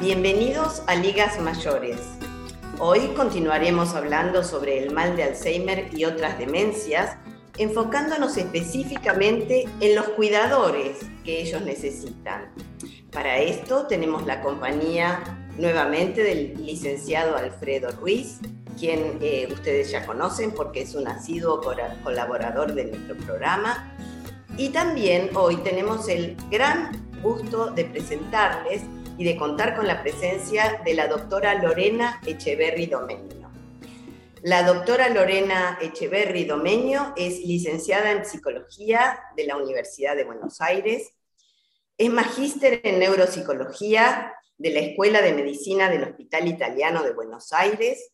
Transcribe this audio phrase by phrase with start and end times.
[0.00, 2.00] Bienvenidos a Ligas Mayores.
[2.80, 7.16] Hoy continuaremos hablando sobre el mal de Alzheimer y otras demencias,
[7.58, 12.52] enfocándonos específicamente en los cuidadores que ellos necesitan.
[13.12, 15.22] Para esto tenemos la compañía
[15.56, 18.40] nuevamente del licenciado Alfredo Ruiz,
[18.76, 21.60] quien eh, ustedes ya conocen porque es un asiduo
[22.02, 23.94] colaborador de nuestro programa.
[24.56, 26.90] Y también hoy tenemos el gran
[27.22, 28.82] gusto de presentarles
[29.18, 33.50] y de contar con la presencia de la doctora Lorena Echeverry Domenio.
[34.42, 41.12] La doctora Lorena Echeverry Domenio es licenciada en psicología de la Universidad de Buenos Aires,
[41.96, 48.10] es magíster en neuropsicología de la Escuela de Medicina del Hospital Italiano de Buenos Aires,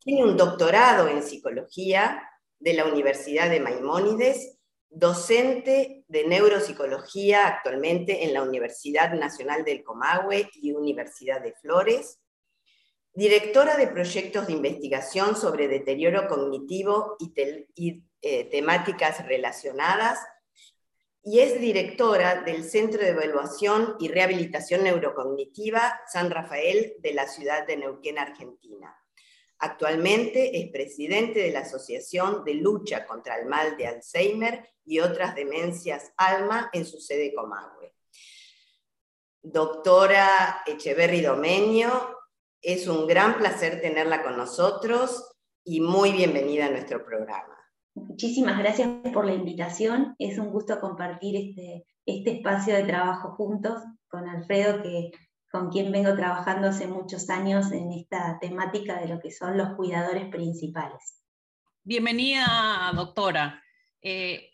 [0.00, 4.58] tiene un doctorado en psicología de la Universidad de Maimónides
[4.90, 12.20] docente de neuropsicología actualmente en la Universidad Nacional del Comahue y Universidad de Flores,
[13.14, 20.18] directora de proyectos de investigación sobre deterioro cognitivo y, eh, temáticas relacionadas,
[21.22, 27.66] y es directora del Centro de Evaluación y Rehabilitación Neurocognitiva San Rafael de la ciudad
[27.66, 28.99] de Neuquén, Argentina.
[29.60, 35.34] Actualmente es presidente de la Asociación de Lucha contra el Mal de Alzheimer y otras
[35.34, 37.94] demencias ALMA en su sede Comahue.
[39.42, 42.16] Doctora Echeverry Domenio,
[42.62, 45.30] es un gran placer tenerla con nosotros
[45.64, 47.56] y muy bienvenida a nuestro programa.
[47.94, 50.14] Muchísimas gracias por la invitación.
[50.18, 55.10] Es un gusto compartir este, este espacio de trabajo juntos con Alfredo, que
[55.50, 59.74] con quien vengo trabajando hace muchos años en esta temática de lo que son los
[59.74, 61.24] cuidadores principales.
[61.82, 63.60] Bienvenida, doctora.
[64.00, 64.50] Eh,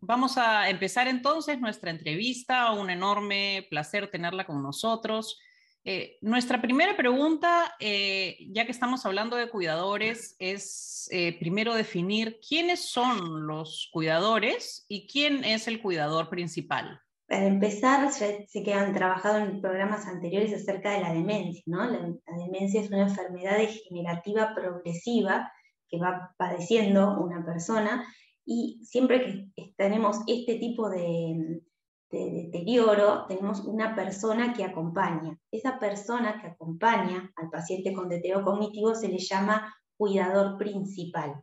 [0.00, 2.72] vamos a empezar entonces nuestra entrevista.
[2.72, 5.40] Un enorme placer tenerla con nosotros.
[5.82, 12.90] Eh, nuestra primera pregunta, eh, ya que estamos hablando de cuidadores, es primero definir quiénes
[12.90, 17.00] son los cuidadores y quién es el cuidador principal.
[17.34, 21.84] Para empezar, ya sé que han trabajado en programas anteriores acerca de la demencia, ¿no?
[21.84, 21.98] La,
[22.38, 25.50] demencia es una enfermedad degenerativa progresiva
[25.88, 28.06] que va padeciendo una persona
[28.46, 31.60] y siempre que tenemos este tipo de,
[32.08, 35.36] deterioro, tenemos una persona que acompaña.
[35.50, 41.42] Esa persona que acompaña al paciente con deterioro cognitivo se le llama cuidador principal.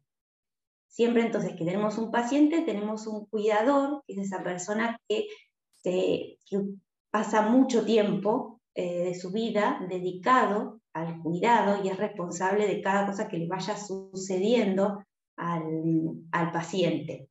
[0.88, 5.28] Siempre entonces que tenemos un paciente, tenemos un cuidador, que es esa persona que
[5.84, 6.38] que
[7.12, 13.06] pasa mucho tiempo eh, de su vida dedicado al cuidado y es responsable de cada
[13.06, 15.04] cosa que le vaya sucediendo
[15.36, 17.30] al, paciente.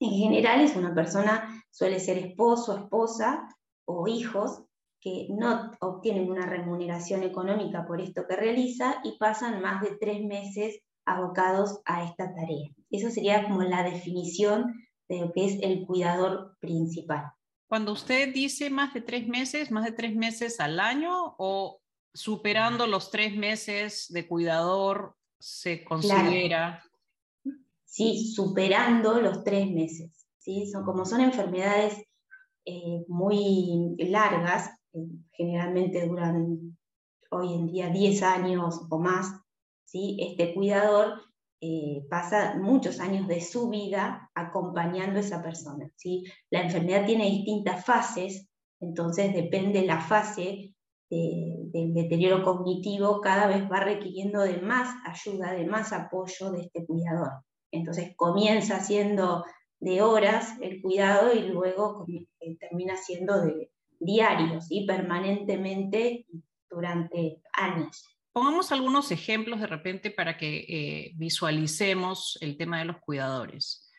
[0.00, 3.48] En general es una persona, suele ser esposo, esposa
[3.86, 4.64] o hijos
[5.00, 10.22] que no obtienen una remuneración económica por esto que realiza y pasan más de tres
[10.22, 12.70] meses abocados a esta tarea.
[12.90, 14.74] Eso sería como la definición
[15.08, 17.32] de lo que es el cuidador principal.
[17.72, 21.80] Cuando usted dice más de tres meses, más de tres meses al año o
[22.12, 26.84] superando los tres meses de cuidador se considera.
[27.86, 30.26] Sí, superando los tres meses.
[30.36, 30.66] ¿sí?
[30.70, 31.96] Son, como son enfermedades
[32.66, 36.76] eh, muy largas, eh, generalmente duran
[37.30, 39.40] hoy en día 10 años o más,
[39.86, 40.18] ¿sí?
[40.20, 41.22] este cuidador
[41.64, 45.88] eh, pasa muchos años de su vida acompañando a esa persona.
[45.94, 46.24] ¿sí?
[46.50, 48.48] La enfermedad tiene distintas fases,
[48.80, 50.74] entonces depende la fase
[51.08, 56.84] del deterioro cognitivo, cada vez va requiriendo de más ayuda, de más apoyo de este
[56.84, 57.30] cuidador.
[57.70, 59.44] Entonces comienza siendo
[59.78, 63.70] de horas el cuidado y luego eh, termina siendo de
[64.00, 66.26] diarios y permanentemente
[66.68, 68.12] durante años.
[68.32, 73.90] Pongamos algunos ejemplos de repente para que eh, visualicemos el tema de los cuidadores.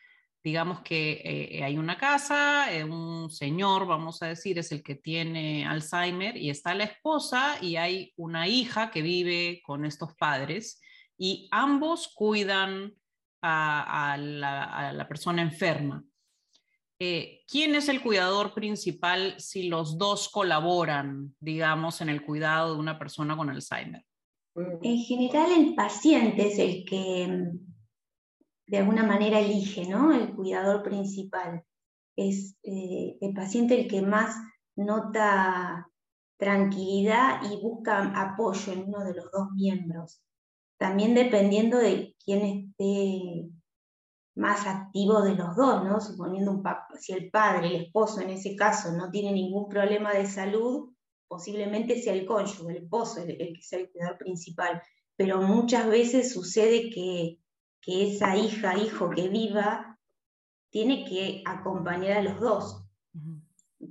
[0.42, 4.96] Digamos que eh, hay una casa, eh, un señor, vamos a decir, es el que
[4.96, 10.82] tiene Alzheimer y está la esposa y hay una hija que vive con estos padres
[11.16, 12.92] y ambos cuidan
[13.40, 16.02] a, la, persona enferma.
[16.98, 22.98] ¿Quién es el cuidador principal si los dos colaboran, digamos, en el cuidado de una
[22.98, 24.02] persona con Alzheimer?
[24.56, 27.74] En general el paciente es el que mm,
[28.68, 30.12] de alguna manera elige, ¿no?
[30.12, 31.64] El cuidador principal.
[32.16, 34.36] Es eh, el paciente el que más
[34.76, 35.88] nota
[36.36, 40.20] tranquilidad y busca apoyo en uno de los dos miembros.
[40.78, 43.50] También dependiendo de quién esté
[44.36, 46.00] más activo de los dos, ¿no?
[46.00, 46.62] Suponiendo un
[46.98, 50.93] si el padre, el esposo en ese caso, no tiene ningún problema de salud,
[51.28, 54.82] posiblemente sea el cónyuge, el esposo, el, que sea el cuidador principal,
[55.16, 57.38] pero muchas veces sucede que,
[57.86, 59.98] esa hija, hijo que viva,
[60.70, 62.84] tiene que acompañar a los dos.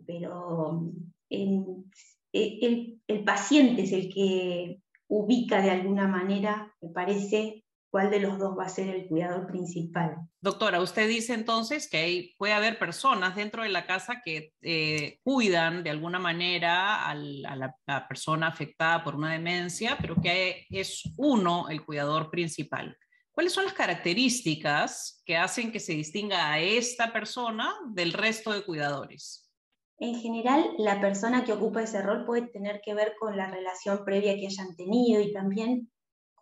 [0.07, 0.91] Pero
[1.29, 7.62] el, paciente es el que ubica de alguna manera, me parece,
[7.93, 10.15] cuál de los dos va a ser el cuidador principal.
[10.41, 15.83] Doctora, usted dice entonces que puede haber personas dentro de la casa que eh, cuidan
[15.83, 21.85] de alguna manera a la, persona afectada por una demencia, pero que es uno el
[21.85, 22.97] cuidador principal.
[23.31, 28.65] ¿Cuáles son las características que hacen que se distinga a esta persona del resto de
[28.65, 29.51] cuidadores?
[29.99, 34.03] En general, la persona que ocupa ese rol puede tener que ver con la relación
[34.03, 35.91] previa que hayan tenido y también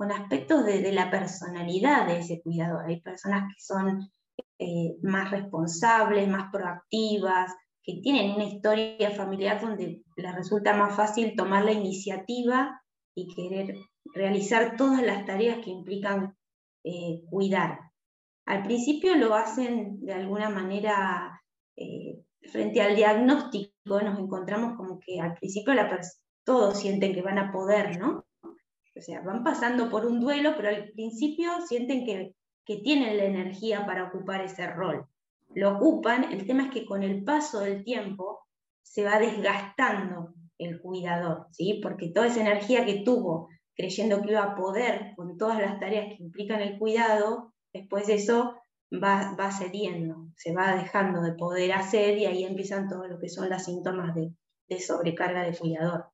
[0.01, 2.87] con aspectos de, la personalidad de ese cuidador.
[2.87, 4.09] Hay personas que son
[4.57, 7.53] eh, más responsables, más proactivas,
[7.83, 12.81] que tienen una historia familiar donde les resulta más fácil tomar la iniciativa
[13.13, 13.75] y querer
[14.15, 16.35] realizar todas las tareas que implican
[16.83, 17.81] eh, cuidar.
[18.47, 21.43] Al principio lo hacen de alguna manera,
[21.75, 25.75] eh, frente al diagnóstico, nos encontramos como que al principio
[26.43, 28.25] todos sienten que van a poder, ¿no?
[29.01, 32.35] O sea, van pasando por un duelo, pero al principio sienten que,
[32.83, 35.05] tienen la energía para ocupar ese rol.
[35.55, 38.47] Lo ocupan, el tema es que con el paso del tiempo
[38.81, 41.81] se va desgastando el cuidador, ¿sí?
[41.83, 46.15] Porque toda esa energía que tuvo creyendo que iba a poder con todas las tareas
[46.15, 48.61] que implican el cuidado, después eso
[48.93, 53.27] va, va cediendo, se va dejando de poder hacer y ahí empiezan todo lo que
[53.27, 54.31] son los síntomas de,
[54.69, 56.05] de sobrecarga de cuidador.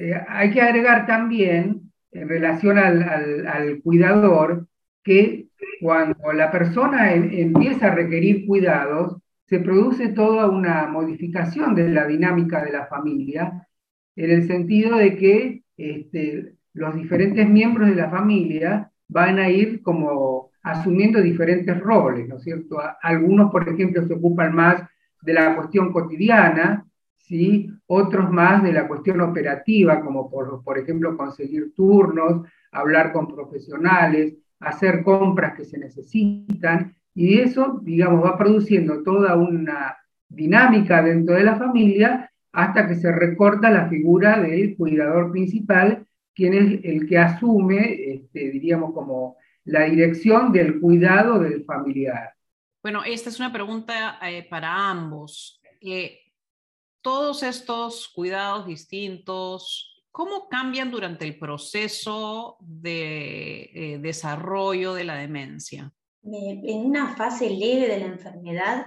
[0.00, 4.66] Eh, hay que agregar también, en relación al, cuidador,
[5.04, 5.48] que
[5.82, 12.64] cuando la persona empieza a requerir cuidados, se produce toda una modificación de la dinámica
[12.64, 13.68] de la familia,
[14.16, 19.82] en el sentido de que este, los diferentes miembros de la familia van a ir
[19.82, 22.78] como asumiendo diferentes roles, ¿no es cierto?
[23.02, 24.82] Algunos, por ejemplo, se ocupan más
[25.20, 26.86] de la cuestión cotidiana,
[27.86, 34.34] otros más de la cuestión operativa, como por, por ejemplo conseguir turnos, hablar con profesionales,
[34.58, 39.96] hacer compras que se necesitan, y eso, digamos, va produciendo toda una
[40.28, 46.54] dinámica dentro de la familia hasta que se recorta la figura del cuidador principal, quien
[46.54, 52.34] es el que asume, este, diríamos, como la dirección del cuidado del familiar.
[52.82, 55.60] Bueno, esta es una pregunta eh, para ambos.
[55.80, 56.18] Eh,
[57.02, 65.92] todos estos cuidados distintos, ¿cómo cambian durante el proceso de eh, desarrollo de la demencia?
[66.22, 68.86] En una fase leve de la enfermedad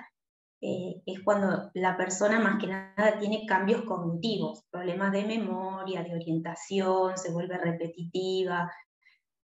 [0.62, 6.14] eh, es cuando la persona más que nada tiene cambios cognitivos, problemas de memoria, de
[6.14, 8.72] orientación, se vuelve repetitiva.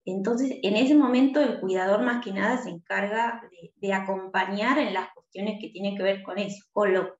[0.05, 4.93] Entonces, en ese momento el cuidador más que nada se encarga de, de acompañar en
[4.93, 7.17] las cuestiones que tienen que ver con eso, con lo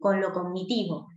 [0.00, 1.08] con lo cognitivo.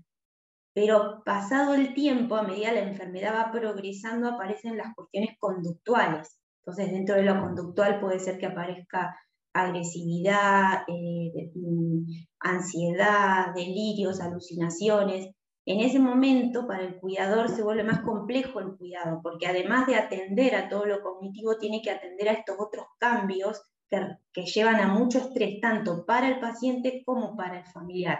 [0.73, 6.39] Pero pasado el tiempo, a medida que la enfermedad va progresando, aparecen las cuestiones conductuales.
[6.59, 9.15] Entonces, dentro de lo conductual puede ser que aparezca
[9.53, 12.05] agresividad, eh, mm,
[12.39, 15.29] ansiedad, delirios, alucinaciones.
[15.65, 19.95] En ese momento, para el cuidador se vuelve más complejo el cuidado, porque además de
[19.95, 24.01] atender a todo lo cognitivo, tiene que atender a estos otros cambios que,
[24.33, 28.19] que llevan a mucho estrés, tanto para el paciente como para el familiar.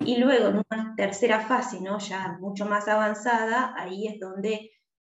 [0.00, 1.98] Y luego en una tercera fase, ¿no?
[1.98, 4.70] ya mucho más avanzada, ahí es donde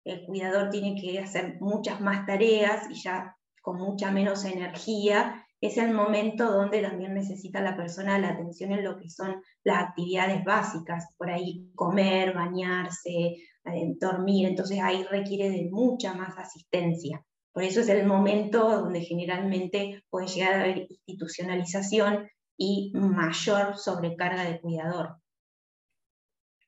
[0.05, 5.45] el cuidador tiene que hacer muchas más tareas y ya con mucha menos energía.
[5.61, 9.89] Es el momento donde también necesita la persona la atención en lo que son las
[9.89, 17.23] actividades básicas, por ahí comer, bañarse, eh, dormir, entonces ahí requiere de mucha más asistencia.
[17.53, 24.43] Por eso es el momento donde generalmente puede llegar a haber institucionalización y mayor sobrecarga
[24.45, 25.17] de cuidador.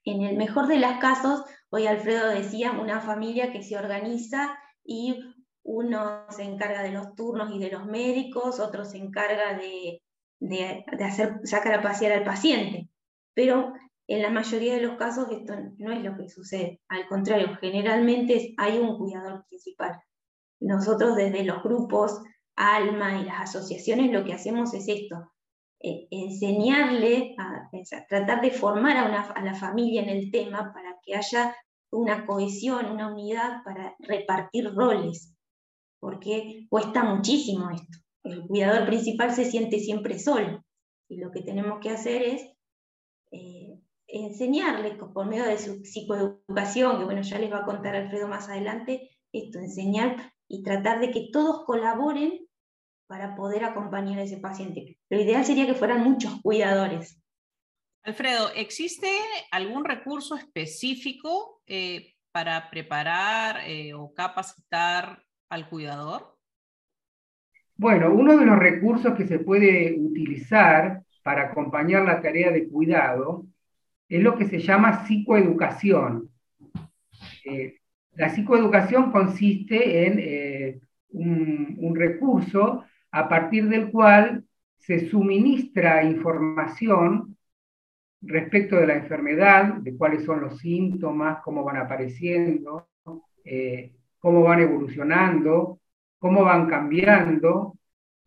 [0.05, 5.21] En el mejor de los casos, hoy Alfredo decía, una familia que se organiza y
[5.63, 10.03] uno se encarga de los turnos y de los médicos, otro se encarga de,
[11.05, 12.89] hacer, sacar a pasear al paciente.
[13.35, 13.75] Pero
[14.07, 16.81] en la mayoría de los casos esto no es lo que sucede.
[16.89, 20.01] Al contrario, generalmente hay un cuidador principal.
[20.61, 22.23] Nosotros desde los grupos
[22.57, 25.31] ALMA y las asociaciones lo que hacemos es esto,
[25.83, 27.71] eh, enseñarle, a,
[28.07, 31.57] tratar de formar a, la familia en el tema para que haya
[31.91, 35.35] una cohesión, una unidad para repartir roles,
[35.99, 37.99] porque cuesta muchísimo esto.
[38.25, 40.63] El cuidador principal se siente siempre solo
[41.09, 42.47] y lo que tenemos que hacer es
[43.33, 48.29] eh, enseñarles por medio de su psicoeducación, que bueno, ya les va a contar Alfredo
[48.29, 52.47] más adelante, esto, enseñar y tratar de que todos colaboren
[53.11, 54.97] para poder acompañar a ese paciente.
[55.11, 57.21] Lo ideal sería que fueran muchos cuidadores.
[58.05, 59.11] Alfredo, ¿existe
[59.51, 66.37] algún recurso específico eh, para preparar eh, o capacitar al cuidador?
[67.75, 73.45] Bueno, uno de los recursos que se puede utilizar para acompañar la tarea de cuidado
[74.09, 76.31] es lo que se llama psicoeducación.
[77.45, 77.77] Eh,
[78.13, 80.81] la psicoeducación consiste en eh,
[81.13, 84.45] un, recurso a partir del cual
[84.79, 87.37] se suministra información
[88.23, 92.89] respecto de la enfermedad, de cuáles son los síntomas, cómo van apareciendo,
[93.45, 95.81] eh, cómo van evolucionando,
[96.19, 97.77] cómo van cambiando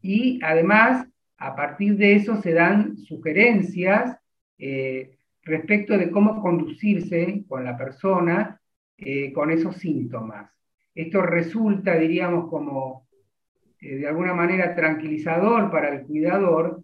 [0.02, 4.18] y además a partir de eso se dan sugerencias
[4.58, 8.60] eh, respecto de cómo conducirse con la persona
[8.98, 10.50] eh, con esos síntomas.
[10.96, 13.03] Esto resulta, diríamos, como
[13.84, 16.84] eh, de alguna manera tranquilizador para el cuidador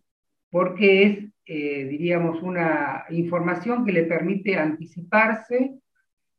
[0.52, 5.80] porque es, diríamos, una información que le permite anticiparse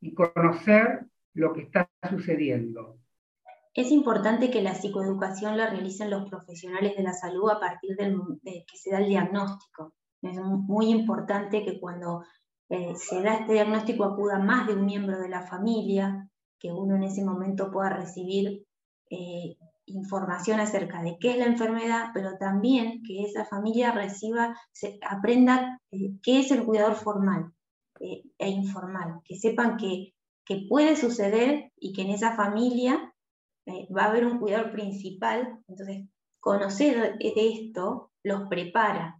[0.00, 2.96] y conocer lo que está sucediendo.
[3.72, 8.64] Es importante que la psicoeducación la realicen los profesionales de la salud a partir de
[8.66, 9.94] que se da el diagnóstico.
[10.22, 12.24] Es muy importante que cuando
[12.68, 16.96] eh, se da este diagnóstico acuda más de un miembro de la familia, que uno
[16.96, 18.64] en ese momento pueda recibir
[19.08, 19.56] eh,
[19.90, 24.56] información acerca de qué es la enfermedad, pero también que esa familia reciba,
[25.08, 27.52] aprenda eh, qué es el cuidador formal
[27.98, 30.14] e informal, que sepan que,
[30.46, 33.12] que puede suceder y que en esa familia
[33.66, 36.08] eh, va a haber un cuidador principal, entonces
[36.40, 39.18] conocer esto los prepara.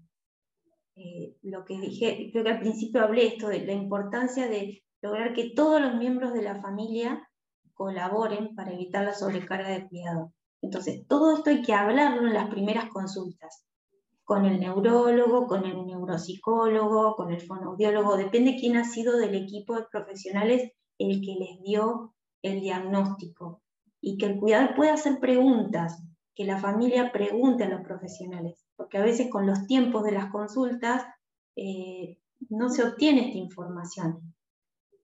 [0.96, 5.34] Eh, lo que dije, creo que al principio hablé esto de la importancia de lograr
[5.34, 7.28] que todos los miembros de la familia
[7.74, 10.32] colaboren para evitar la sobrecarga de cuidado.
[10.62, 13.64] Entonces, todo esto hay que hablarlo en las primeras consultas,
[14.24, 19.74] con el neurólogo, con el neuropsicólogo, con el fonoaudiólogo, depende quién ha sido del equipo
[19.74, 23.62] de profesionales el que les dio el diagnóstico
[24.00, 26.02] y que el cuidador pueda hacer preguntas,
[26.34, 30.30] que la familia pregunte a los profesionales, porque a veces con los tiempos de las
[30.30, 31.04] consultas
[31.56, 34.34] eh, no se obtiene esta información.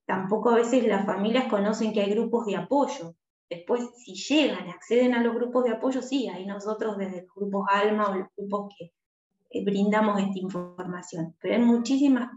[0.06, 3.14] Tampoco a veces las familias conocen que hay grupos de apoyo.
[3.48, 7.66] Después, si llegan, acceden a los grupos de apoyo, sí, ahí nosotros desde los grupos
[7.70, 8.92] ALMA o los grupos que
[9.50, 11.36] eh, brindamos esta información.
[11.40, 12.30] Pero hay muchísimas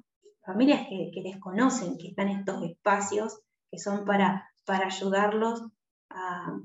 [0.46, 3.40] familias que, desconocen que están estos espacios
[3.72, 5.64] que son para, para ayudarlos
[6.10, 6.60] a,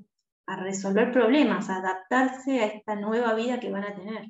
[0.59, 4.27] resolver problemas, a adaptarse a esta nueva vida que van a tener.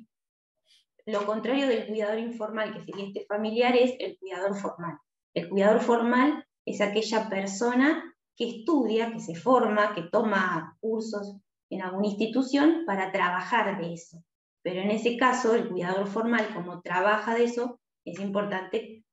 [1.05, 4.97] Lo contrario del cuidador informal, que sería este familiar, es el cuidador formal.
[5.33, 11.37] El cuidador formal es aquella persona que estudia, que se forma, que toma cursos
[11.69, 14.23] en alguna institución para trabajar de eso.
[14.61, 19.03] Pero en ese caso, el cuidador formal, como trabaja de eso, es importante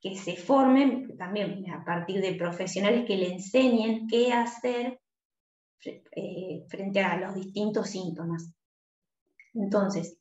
[0.00, 5.00] que se formen también a partir de profesionales que le enseñen qué hacer
[5.84, 8.52] eh, frente a los distintos síntomas.
[9.54, 10.18] Entonces,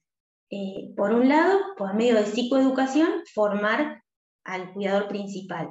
[0.50, 4.03] eh, por un lado, por medio de psicoeducación, formar
[4.43, 5.69] al cuidador principal.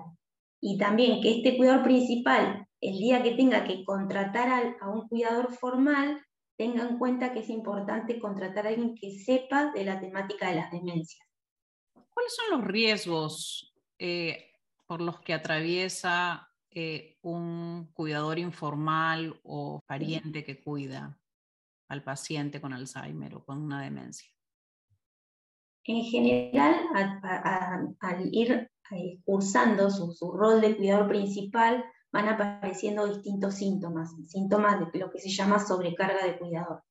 [0.60, 5.52] Y también que este cuidador principal, el día que tenga que contratar a, un cuidador
[5.54, 6.24] formal,
[6.56, 10.56] tenga en cuenta que es importante contratar a alguien que sepa de la temática de
[10.56, 11.26] las demencias.
[11.92, 14.52] ¿Cuáles son los riesgos eh,
[14.86, 21.18] por los que atraviesa eh, un cuidador informal o pariente que cuida
[21.88, 24.35] al paciente con Alzheimer o con una demencia?
[25.88, 26.74] En general,
[28.00, 34.98] al, ir eh, cursando su, rol de cuidador principal, van apareciendo distintos síntomas, síntomas de
[34.98, 36.82] lo que se llama sobrecarga de cuidador,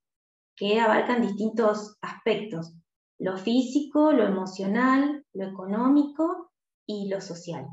[0.54, 2.74] que abarcan distintos aspectos,
[3.18, 6.52] lo físico, lo emocional, lo económico
[6.86, 7.66] y lo social.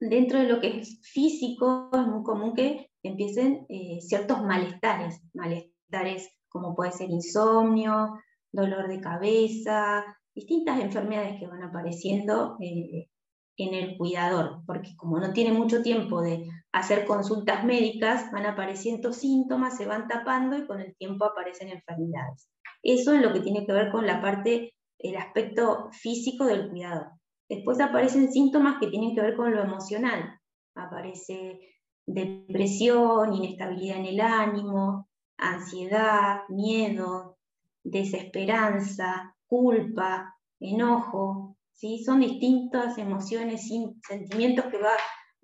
[0.00, 6.28] Dentro de lo que es físico, es muy común que empiecen eh, ciertos malestares, malestares
[6.48, 8.14] como puede ser insomnio,
[8.52, 13.08] dolor de cabeza, distintas enfermedades que van apareciendo eh,
[13.56, 19.12] en el cuidador, porque como no tiene mucho tiempo de hacer consultas médicas, van apareciendo
[19.12, 22.48] síntomas, se van tapando y con el tiempo aparecen enfermedades.
[22.84, 27.08] Eso es lo que tiene que ver con la parte, el aspecto físico del cuidador.
[27.48, 30.38] Después aparecen síntomas que tienen que ver con lo emocional.
[30.76, 31.58] Aparece
[32.06, 37.38] depresión, inestabilidad en el ánimo, ansiedad, miedo,
[37.82, 42.04] desesperanza, culpa, enojo, ¿sí?
[42.04, 43.68] Son distintas emociones,
[44.06, 44.92] sentimientos que va,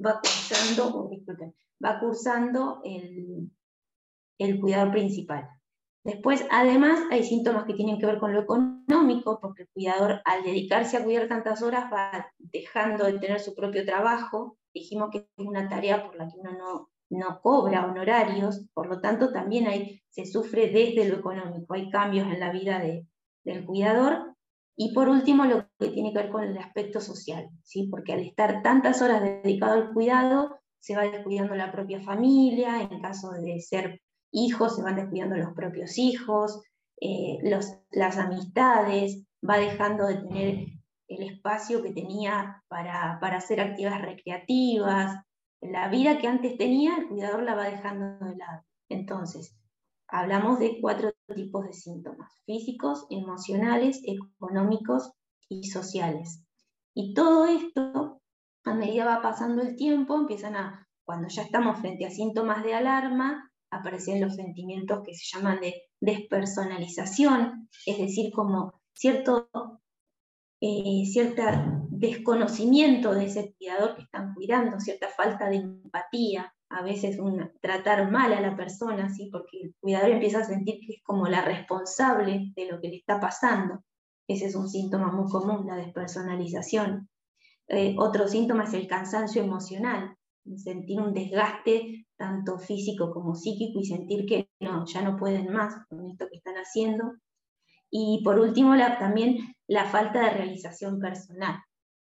[0.04, 1.10] va cursando,
[1.84, 3.50] va cursando el,
[4.38, 5.48] el cuidador principal.
[6.04, 10.42] Después, además, hay síntomas que tienen que ver con lo económico, porque el cuidador al
[10.42, 14.58] dedicarse a cuidar tantas horas va dejando de tener su propio trabajo.
[14.74, 19.00] Dijimos que es una tarea por la que uno no, no cobra honorarios, por lo
[19.00, 22.78] tanto también hay, se sufre desde lo económico, hay cambios en la vida
[23.44, 24.34] del cuidador.
[24.76, 27.86] Y por último, lo que tiene que ver con el aspecto social, ¿sí?
[27.88, 33.00] porque al estar tantas horas dedicado al cuidado, se va descuidando la propia familia, en
[33.00, 36.60] caso de ser hijos, se van descuidando los propios hijos,
[37.00, 37.38] eh,
[37.90, 40.66] las amistades, va dejando de tener
[41.08, 45.22] el espacio que tenía para, para, hacer actividades recreativas.
[45.60, 48.64] La vida que antes tenía, el cuidador la va dejando de lado.
[48.88, 49.56] Entonces,
[50.14, 55.10] hablamos de cuatro tipos de síntomas, físicos, emocionales, económicos
[55.48, 56.40] y sociales.
[56.94, 58.20] Y todo esto,
[58.64, 62.74] a medida va pasando el tiempo, empiezan a, cuando ya estamos frente a síntomas de
[62.74, 69.50] alarma, aparecen los sentimientos que se llaman de despersonalización, es decir, como cierto,
[70.60, 71.02] eh,
[71.90, 77.18] desconocimiento de ese cuidador que están cuidando, cierta falta de empatía, a veces
[77.60, 79.28] tratar mal a la persona, ¿sí?
[79.30, 82.96] porque el cuidador empieza a sentir que es como la responsable de lo que le
[82.96, 83.84] está pasando.
[84.26, 87.08] Ese es un síntoma muy común, la despersonalización.
[87.68, 90.16] Eh, otro síntoma es el cansancio emocional,
[90.56, 95.74] sentir un desgaste tanto físico como psíquico y sentir que no, ya no pueden más
[95.88, 97.12] con esto que están haciendo.
[97.90, 101.58] Y por último, también la falta de realización personal,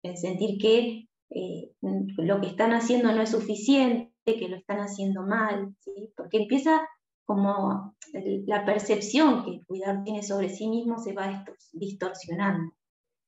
[0.02, 5.22] el sentir que eh, lo que están haciendo no es suficiente, que lo están haciendo
[5.22, 6.12] mal, ¿sí?
[6.16, 6.80] porque empieza
[7.24, 12.72] como la percepción que el cuidador tiene sobre sí mismo se va distorsionando.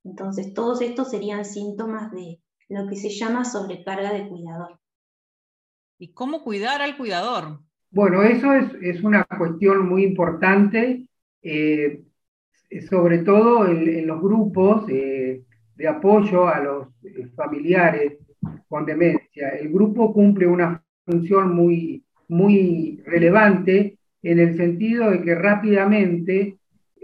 [0.05, 4.79] Entonces, todos estos serían síntomas de lo que se llama sobrecarga de cuidador.
[5.99, 7.61] ¿Y cómo cuidar al cuidador?
[7.91, 11.09] Bueno, eso es, una cuestión muy importante,
[11.43, 12.05] eh,
[12.89, 18.19] sobre todo en, los grupos eh, de apoyo a los eh, familiares
[18.69, 19.49] con demencia.
[19.51, 26.59] El grupo cumple una función muy, muy relevante en el sentido de que rápidamente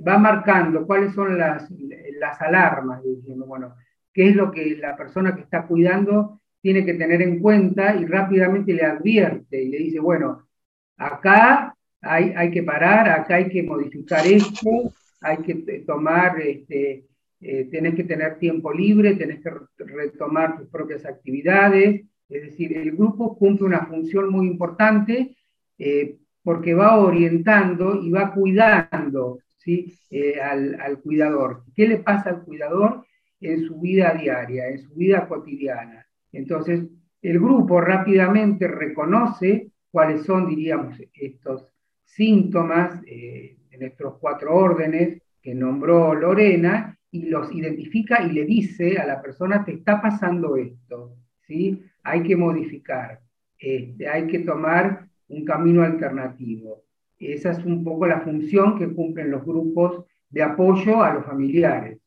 [0.06, 1.70] va marcando cuáles son las,
[2.18, 3.74] las alarmas, diciendo, bueno,
[4.12, 8.04] qué es lo que la persona que está cuidando tiene que tener en cuenta y
[8.06, 10.48] rápidamente le advierte y le dice, bueno,
[10.96, 15.54] acá hay, hay que parar, acá hay que modificar esto, hay que
[15.86, 17.04] tomar, este,
[17.40, 22.02] eh, tenés que tener tiempo libre, tenés que retomar tus propias actividades.
[22.28, 25.36] Es decir, el grupo cumple una función muy importante
[25.78, 29.38] eh, porque va orientando y va cuidando.
[29.66, 31.64] Eh, al, cuidador.
[31.74, 33.04] ¿Qué le pasa al cuidador
[33.40, 36.06] en su vida diaria, en su vida cotidiana?
[36.32, 36.86] Entonces,
[37.22, 41.66] el grupo rápidamente reconoce cuáles son, diríamos, estos
[42.04, 48.98] síntomas eh, de nuestros cuatro órdenes que nombró Lorena y los identifica y le dice
[48.98, 51.82] a la persona, te está pasando esto, ¿sí?
[52.04, 53.20] Hay que modificar,
[53.58, 56.84] este, hay que tomar un camino alternativo.
[57.18, 61.98] Esa es un poco la función que cumplen los grupos de apoyo a los familiares.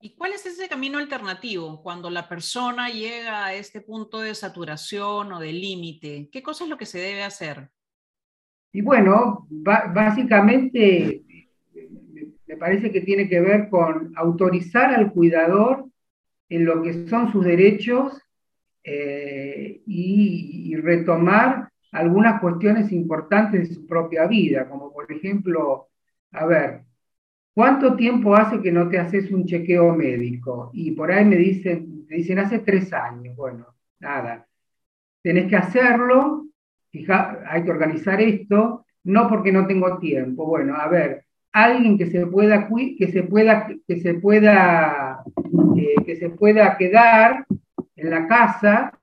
[0.00, 5.32] ¿Y cuál es ese camino alternativo cuando la persona llega a este punto de saturación
[5.32, 6.28] o de límite?
[6.30, 7.70] ¿Qué cosa es lo que se debe hacer?
[8.72, 11.22] Y bueno, básicamente
[12.46, 15.86] me parece que tiene que ver con autorizar al cuidador
[16.48, 18.20] en lo que son sus derechos
[18.84, 25.88] eh, y, retomar algunas cuestiones importantes de su propia vida, como por ejemplo,
[26.32, 26.82] a ver,
[27.54, 30.70] ¿Cuánto tiempo hace que no te haces un chequeo médico?
[30.74, 33.36] Y por ahí me dicen, dicen hace tres años.
[33.36, 33.66] Bueno,
[34.00, 34.44] nada.
[35.22, 36.46] Tenés que hacerlo,
[36.90, 40.46] fija, hay que organizar esto, no porque no tengo tiempo.
[40.46, 42.68] Bueno, a ver, alguien que se pueda,
[42.98, 45.22] que se pueda, que se pueda,
[45.76, 47.46] eh, que se pueda quedar
[48.04, 48.98] en la casa,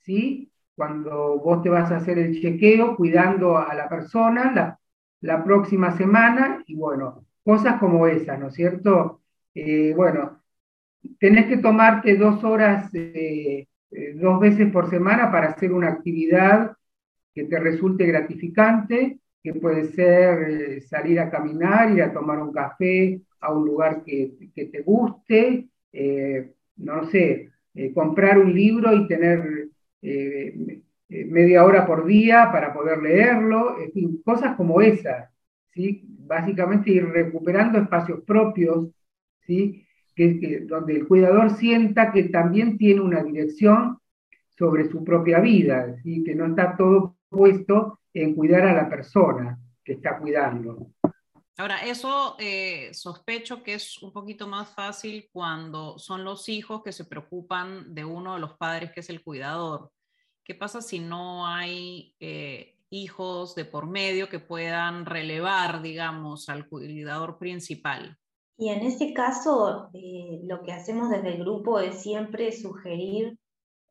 [0.00, 0.50] ¿sí?
[0.76, 4.78] Cuando vos te vas a hacer el chequeo, cuidando a la persona la,
[5.20, 9.22] la próxima semana, y bueno, cosas como esas, ¿no es cierto?
[9.54, 10.42] Eh, bueno,
[11.18, 16.76] tenés que tomarte dos horas, eh, eh, dos veces por semana para hacer una actividad
[17.34, 23.20] que te resulte gratificante, que puede ser salir a caminar, ir a tomar un café
[23.40, 25.68] a un lugar que, te guste,
[26.76, 27.50] no sé,
[27.92, 29.68] comprar un libro y tener
[31.08, 33.76] media hora por día para poder leerlo,
[34.24, 35.30] cosas como esas,
[35.72, 36.04] ¿sí?
[36.06, 38.88] básicamente ir recuperando espacios propios,
[39.46, 39.86] ¿sí?
[40.14, 43.98] que, donde el cuidador sienta que también tiene una dirección
[44.56, 49.58] sobre su propia vida, y que no está todo puesto en cuidar a la persona
[49.84, 50.90] que está cuidando.
[51.56, 56.90] Ahora, eso eh, sospecho que es un poquito más fácil cuando son los hijos que
[56.90, 59.92] se preocupan de uno de los padres que es el cuidador.
[60.42, 66.68] ¿Qué pasa si no hay eh, hijos de por medio que puedan relevar, digamos, al
[66.68, 68.18] cuidador principal?
[68.58, 73.38] Y en ese caso, eh, lo que hacemos desde el grupo es siempre sugerir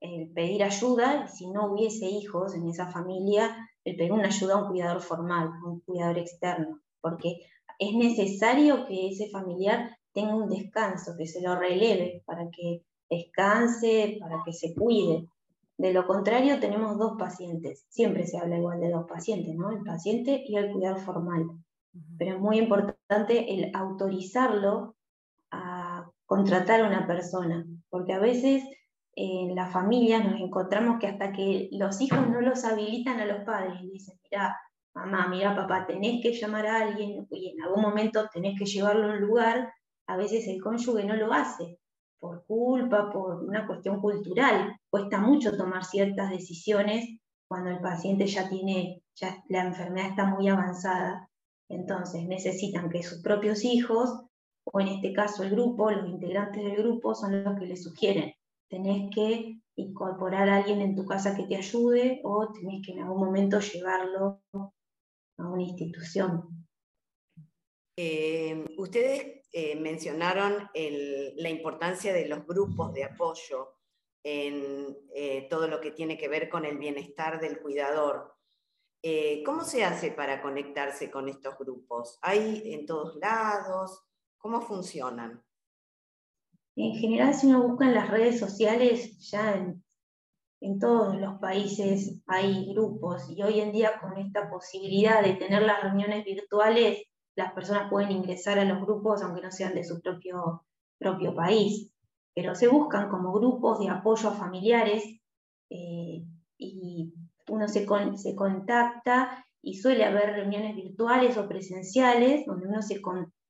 [0.01, 4.55] el pedir ayuda, y si no hubiese hijos en esa familia, el pedir una ayuda
[4.55, 7.37] a un cuidador formal, un cuidador externo, porque
[7.79, 14.17] es necesario que ese familiar tenga un descanso, que se lo releve para que descanse,
[14.19, 15.27] para que se cuide.
[15.77, 17.85] De lo contrario, tenemos dos pacientes.
[17.89, 19.71] Siempre se habla igual de dos pacientes, ¿no?
[19.71, 21.45] El paciente y el cuidador formal.
[22.17, 24.95] Pero es muy importante el autorizarlo
[25.51, 28.63] a contratar a una persona, porque a veces
[29.15, 33.43] en la familia nos encontramos que hasta que los hijos no los habilitan a los
[33.43, 34.57] padres y dicen, mira,
[34.93, 39.05] mamá, mira, papá, tenés que llamar a alguien y en algún momento tenés que llevarlo
[39.05, 39.73] a un lugar,
[40.07, 41.79] a veces el cónyuge no lo hace
[42.23, 44.77] por culpa, por una cuestión cultural.
[44.89, 50.47] Cuesta mucho tomar ciertas decisiones cuando el paciente ya tiene, ya la enfermedad está muy
[50.47, 51.29] avanzada.
[51.67, 54.23] Entonces necesitan que sus propios hijos,
[54.63, 58.33] o en este caso el grupo, los integrantes del grupo, son los que le sugieren.
[58.69, 63.01] Tenés que incorporar a alguien en tu casa que te ayude o tenés que en
[63.01, 64.41] algún momento llevarlo
[65.37, 66.67] a una institución.
[67.95, 73.77] Eh, ustedes eh, mencionaron la importancia de los grupos de apoyo
[74.23, 78.33] en eh, todo lo que tiene que ver con el bienestar del cuidador.
[79.45, 82.17] ¿Cómo se hace para conectarse con estos grupos?
[82.21, 84.01] ¿Hay en todos lados?
[84.37, 85.43] ¿Cómo funcionan?
[86.77, 89.83] En general, si uno busca en las redes sociales, ya en
[90.63, 95.63] en todos los países hay grupos y hoy en día con esta posibilidad de tener
[95.63, 97.03] las reuniones virtuales,
[97.35, 100.63] las personas pueden ingresar a los grupos aunque no sean de su propio,
[100.97, 101.91] propio país,
[102.33, 105.03] pero se buscan como grupos de apoyo a familiares
[105.69, 106.23] eh,
[106.57, 107.13] y
[107.49, 113.01] uno se, se contacta y suele haber reuniones virtuales o presenciales donde uno se,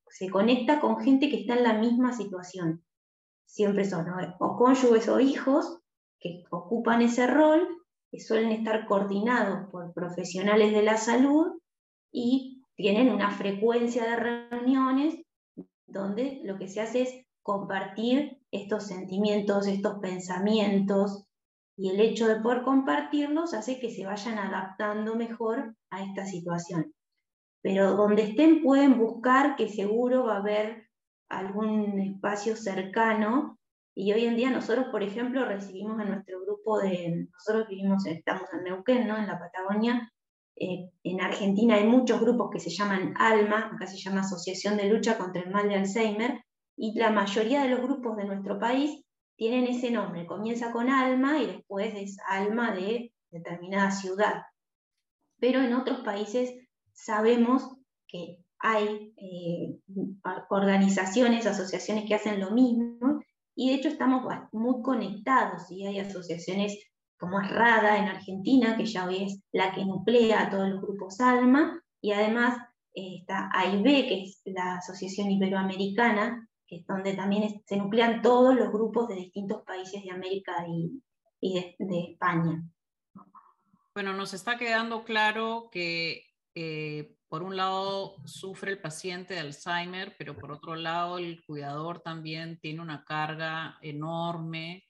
[0.10, 2.84] se conecta con gente que está en la misma situación.
[3.46, 4.08] Siempre son
[4.40, 5.83] o cónyuges o hijos
[6.24, 7.68] que ocupan ese rol,
[8.10, 11.60] que suelen estar coordinados por profesionales de la salud
[12.12, 15.22] y tienen una frecuencia de reuniones
[15.86, 21.26] donde lo que se hace es compartir estos sentimientos, estos pensamientos,
[21.76, 26.94] y el hecho de poder compartirlos hace que se vayan adaptando mejor a esta situación.
[27.62, 30.88] Pero donde estén pueden buscar que seguro va a haber
[31.30, 33.58] algún espacio cercano
[33.96, 38.52] y hoy en día nosotros, por ejemplo, recibimos a nuestro grupo de, nosotros vivimos, estamos
[38.54, 39.18] en Neuquén, ¿no?
[39.18, 40.12] en la Patagonia,
[40.56, 44.86] eh, en Argentina hay muchos grupos que se llaman ALMA, acá se llama Asociación de
[44.86, 46.44] Lucha contra el Mal de Alzheimer,
[46.76, 49.04] y la mayoría de los grupos de nuestro país
[49.36, 54.44] tienen ese nombre, comienza con ALMA y después es ALMA de determinada ciudad.
[55.40, 56.52] Pero en otros países
[56.94, 57.76] sabemos
[58.08, 59.78] que hay eh,
[60.50, 63.23] organizaciones, asociaciones que hacen lo mismo
[63.56, 66.78] y de hecho estamos muy conectados y hay asociaciones
[67.18, 70.82] como es RADA en Argentina, que ya hoy es la que nuclea a todos los
[70.82, 72.58] grupos ALMA, y además
[72.94, 78.56] eh, está AIB, que es la Asociación Iberoamericana, que es donde también se nuclean todos
[78.56, 81.02] los grupos de distintos países de América y,
[81.40, 82.62] de, España.
[83.94, 90.16] Bueno, nos está quedando claro que eh, por un lado sufre el paciente de Alzheimer,
[90.20, 94.88] pero por otro lado el cuidador también tiene una carga enorme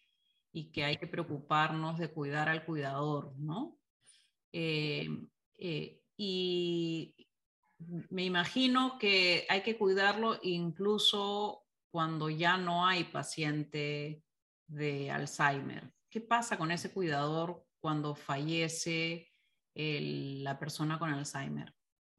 [0.51, 3.79] y que hay que preocuparnos de cuidar al cuidador, ¿no?
[4.51, 5.07] Eh,
[5.57, 7.15] eh, y
[8.09, 14.21] me imagino que hay que cuidarlo incluso cuando ya no hay paciente
[14.67, 15.93] de Alzheimer.
[16.09, 19.29] ¿Qué pasa con ese cuidador cuando fallece
[19.75, 21.73] la persona con Alzheimer?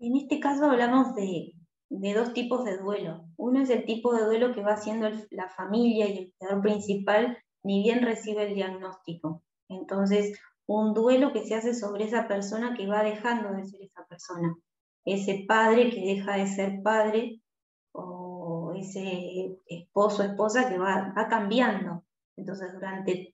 [0.07, 1.55] En este caso hablamos de,
[1.89, 3.25] dos tipos de duelo.
[3.39, 7.39] Uno es el tipo de duelo que va haciendo la familia y el cuidador principal
[7.63, 9.43] ni bien recibe el diagnóstico.
[9.67, 14.05] Entonces, un duelo que se hace sobre esa persona que va dejando de ser esa
[14.05, 14.55] persona.
[15.07, 17.41] Ese padre que deja de ser padre
[17.93, 22.05] o ese esposo o esposa que va, va cambiando.
[22.37, 23.34] Entonces, durante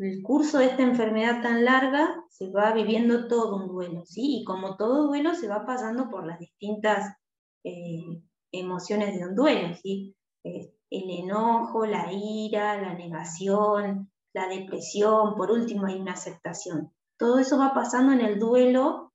[0.00, 4.40] el curso de esta enfermedad tan larga se va viviendo todo un duelo, ¿sí?
[4.40, 7.16] Y como todo duelo se va pasando por las distintas
[7.64, 10.14] eh, emociones de un duelo, ¿sí?
[10.44, 16.92] Eh, el enojo, la ira, la negación, la depresión, por último hay una aceptación.
[17.18, 19.12] Todo eso va pasando en el duelo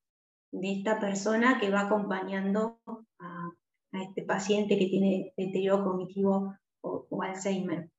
[0.52, 2.80] de esta persona que va acompañando
[3.20, 3.52] a,
[3.92, 7.90] este paciente que tiene deterioro cognitivo o, Alzheimer.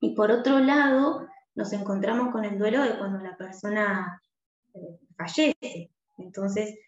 [0.00, 4.22] Y por otro lado, nos encontramos con el duelo de cuando la persona
[4.74, 5.90] eh, fallece.
[6.18, 6.78] Entonces,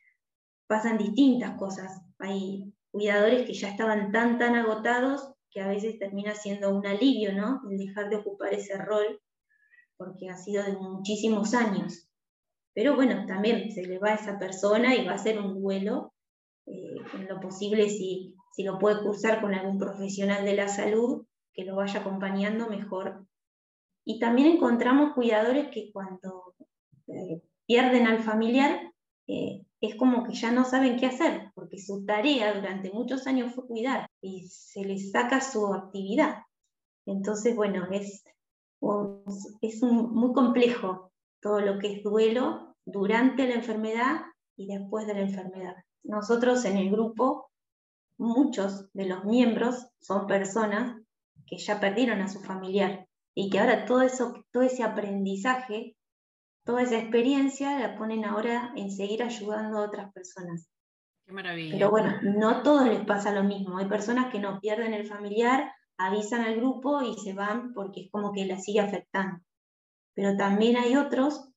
[0.66, 2.00] pasan distintas cosas.
[2.18, 7.32] Hay cuidadores que ya estaban tan, tan agotados que a veces termina siendo un alivio,
[7.32, 7.60] ¿no?
[7.70, 9.20] El dejar de ocupar ese rol,
[9.96, 12.08] porque ha sido de muchísimos años.
[12.74, 16.12] Pero bueno, también se le va a esa persona y va a ser un duelo,
[16.66, 21.24] eh, en lo posible si, si lo puede cursar con algún profesional de la salud,
[21.52, 23.24] que lo vaya acompañando mejor.
[24.04, 26.54] Y también encontramos cuidadores que cuando
[27.06, 28.92] eh, pierden al familiar,
[29.26, 33.54] eh, es como que ya no saben qué hacer, porque su tarea durante muchos años
[33.54, 36.42] fue cuidar y se les saca su actividad.
[37.06, 38.24] Entonces, bueno, es,
[39.60, 44.22] es muy complejo todo lo que es duelo durante la enfermedad
[44.56, 45.76] y después de la enfermedad.
[46.02, 47.50] Nosotros en el grupo,
[48.18, 50.98] muchos de los miembros son personas
[51.46, 55.96] que ya perdieron a su familiar y que ahora todo, eso, todo ese aprendizaje
[56.64, 60.68] toda esa experiencia la ponen ahora en seguir ayudando a otras personas.
[61.26, 61.74] Qué maravilla.
[61.74, 63.78] Pero bueno, no a todos les pasa lo mismo.
[63.78, 68.10] Hay personas que no pierden el familiar, avisan al grupo y se van porque es
[68.10, 69.40] como que la sigue afectando.
[70.14, 71.50] Pero también hay otros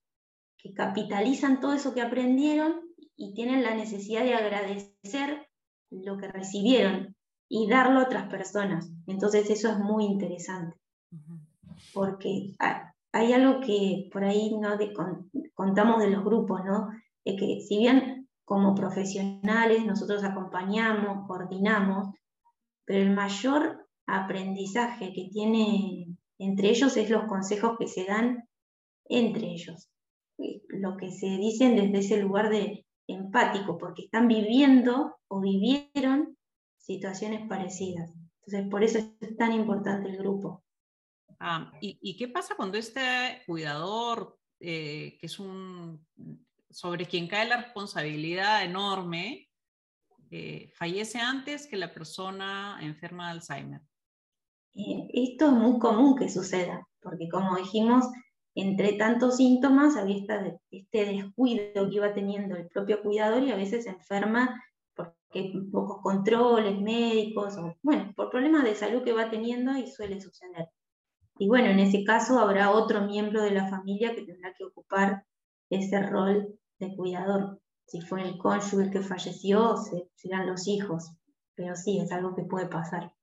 [0.58, 2.82] que capitalizan todo eso que aprendieron
[3.16, 5.48] y tienen la necesidad de agradecer
[5.90, 7.16] lo que recibieron
[7.50, 8.92] y darlo a otras personas.
[9.06, 10.78] Entonces eso es muy interesante.
[11.94, 12.56] Porque
[13.12, 14.78] hay algo que por ahí no
[15.54, 16.90] contamos de los grupos, ¿no?
[17.24, 22.16] Es que si bien como profesionales nosotros acompañamos, coordinamos,
[22.86, 28.48] pero el mayor aprendizaje que tiene entre ellos es los consejos que se dan
[29.10, 29.90] entre ellos,
[30.70, 36.38] lo que se dicen desde ese lugar de empático, porque están viviendo o vivieron
[36.78, 38.14] situaciones parecidas.
[38.46, 40.64] Entonces, por eso es tan importante el grupo.
[41.40, 46.06] Ah, ¿y, qué pasa cuando este cuidador, eh, que es un,
[46.70, 49.48] sobre quien cae la responsabilidad enorme,
[50.32, 53.82] eh, fallece antes que la persona enferma de Alzheimer?
[54.74, 58.06] Eh, esto es muy común que suceda, porque como dijimos,
[58.56, 60.18] entre tantos síntomas había
[60.72, 64.64] este descuido que iba teniendo el propio cuidador y a veces se enferma
[64.96, 70.20] porque pocos controles médicos, o bueno, por problemas de salud que va teniendo y suele
[70.20, 70.68] suceder.
[71.40, 75.26] Y bueno, en ese caso habrá otro miembro de la familia que tendrá que ocupar
[75.70, 77.60] ese rol de cuidador.
[77.86, 79.76] Si fue el cónyuge que falleció,
[80.16, 81.12] serán los hijos.
[81.56, 83.14] Pero sí, es algo que puede pasar.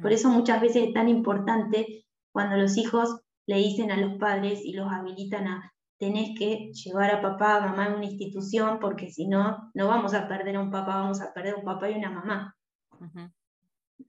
[0.00, 4.60] Por eso muchas veces es tan importante cuando los hijos le dicen a los padres
[4.64, 9.10] y los habilitan a tenés que llevar a papá, a mamá a una institución, porque
[9.10, 11.90] si no, no vamos a perder a un papá, vamos a perder a un papá
[11.90, 12.56] y una mamá.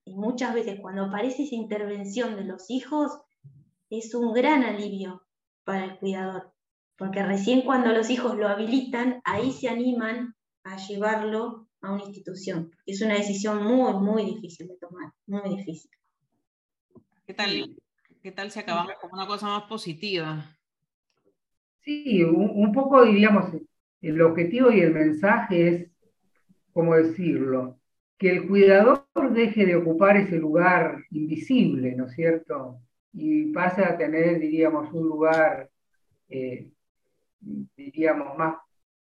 [0.04, 3.22] Y muchas veces cuando aparece esa intervención de los hijos,
[3.90, 5.24] es un gran alivio
[5.64, 6.54] para el cuidador,
[6.98, 12.72] porque recién cuando los hijos lo habilitan, ahí se animan a llevarlo a una institución.
[12.86, 15.92] Es una decisión muy, muy difícil de tomar, muy difícil.
[17.26, 17.76] ¿Qué tal,
[18.22, 20.46] qué tal si acabamos con una cosa más positiva?
[21.82, 23.46] Sí, un, poco diríamos,
[24.02, 25.92] el objetivo y el mensaje es,
[26.74, 27.80] ¿cómo decirlo?
[28.18, 32.80] Que el cuidador deje de ocupar ese lugar invisible, ¿no es cierto?
[33.16, 35.70] Y pasa a tener, diríamos, un lugar,
[36.30, 36.70] eh,
[37.40, 38.58] diríamos, más,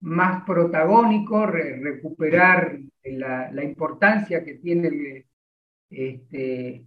[0.01, 5.25] más protagónico, recuperar la, importancia que tiene
[5.89, 6.83] este,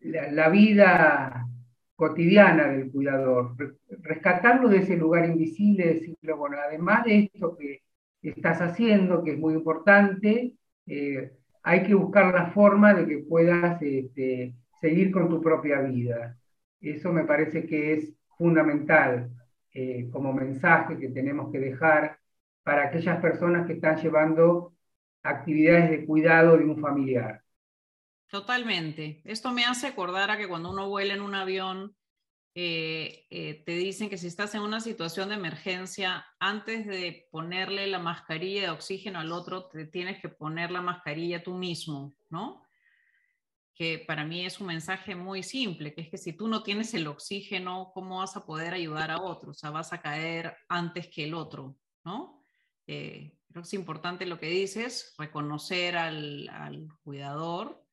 [0.00, 1.46] la, vida
[1.96, 3.56] cotidiana del cuidador,
[4.02, 7.82] rescatarlo de ese lugar invisible, decirle, bueno, además de esto que
[8.22, 10.54] estás haciendo, que es muy importante,
[10.86, 16.39] eh, hay que buscar la forma de que puedas este, seguir con tu propia vida.
[16.80, 19.30] Eso me parece que es fundamental
[19.72, 22.18] eh, como mensaje que tenemos que dejar
[22.62, 24.74] para aquellas personas que están llevando
[25.22, 27.42] actividades de cuidado de un familiar.
[28.28, 29.20] Totalmente.
[29.24, 31.96] Esto me hace acordar a que cuando uno vuela en un avión,
[32.54, 37.86] eh, eh, te dicen que si estás en una situación de emergencia, antes de ponerle
[37.86, 42.62] la mascarilla de oxígeno al otro, te tienes que poner la mascarilla tú mismo, ¿no?
[43.74, 46.92] Que para mí es un mensaje muy simple, que es que si tú no tienes
[46.94, 49.56] el oxígeno, ¿cómo vas a poder ayudar a otros?
[49.56, 52.44] O sea, vas a caer antes que el otro, ¿no?
[52.86, 57.84] Eh, creo que es importante lo que dices, reconocer al, cuidador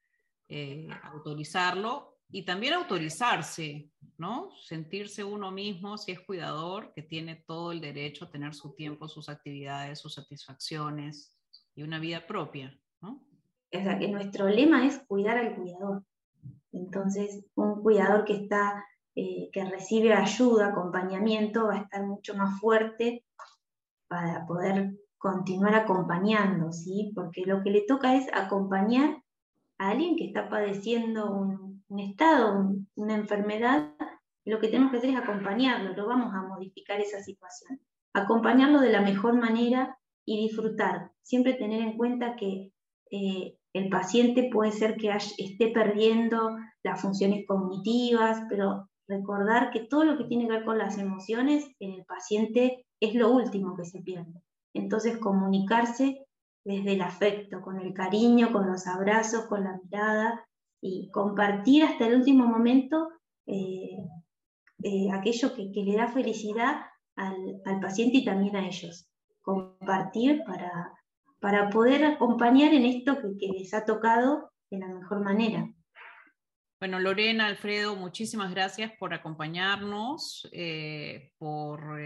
[0.50, 4.52] eh, autorizarlo y también autorizarse, ¿no?
[4.62, 9.08] Sentirse uno mismo, si es cuidador, que tiene todo el derecho a tener su tiempo,
[9.08, 11.38] sus actividades, sus satisfacciones
[11.76, 12.78] y una vida propia.
[13.74, 16.04] O sea, que nuestro lema es cuidar al cuidador.
[16.72, 22.60] Entonces, un cuidador que está, eh, que recibe ayuda, acompañamiento, va a estar mucho más
[22.60, 23.26] fuerte
[24.08, 27.12] para poder continuar acompañando, ¿sí?
[27.16, 29.22] Porque lo que le toca es acompañar
[29.78, 33.94] a alguien que está padeciendo un, estado, una enfermedad,
[34.46, 37.80] lo que tenemos que hacer es acompañarlo, no vamos a modificar esa situación.
[38.14, 41.12] Acompañarlo de la mejor manera y disfrutar.
[41.22, 42.72] Siempre tener en cuenta que
[43.12, 50.04] eh, el paciente puede ser que esté perdiendo las funciones cognitivas, pero recordar que todo
[50.04, 53.86] lo que tiene que ver con las emociones en el paciente es lo último que
[53.86, 54.42] se pierde.
[54.74, 56.26] Entonces, comunicarse
[56.66, 60.46] desde el afecto, con el cariño, con los abrazos, con la mirada
[60.82, 63.10] y compartir hasta el último momento
[63.46, 63.98] eh,
[64.84, 66.82] eh, aquello que, le da felicidad
[67.16, 69.10] al, paciente y también a ellos.
[69.42, 70.94] Compartir para,
[71.48, 75.66] para poder acompañar en esto que, les ha tocado de la mejor manera.
[76.78, 81.98] Bueno, Lorena, Alfredo, muchísimas gracias por acompañarnos, eh, por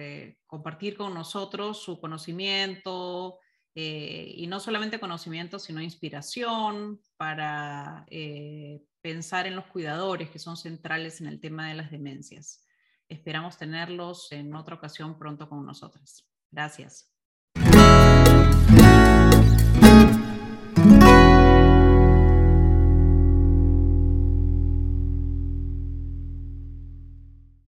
[0.45, 3.39] compartir con nosotros su conocimiento,
[3.73, 10.56] eh, y no solamente conocimiento, sino inspiración para eh, pensar en los cuidadores que son
[10.56, 12.63] centrales en el tema de las demencias.
[13.10, 16.30] Esperamos tenerlos en otra ocasión pronto con nosotras.
[16.51, 17.12] Gracias.